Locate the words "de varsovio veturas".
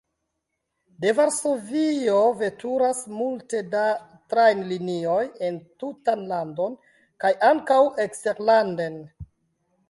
1.03-3.01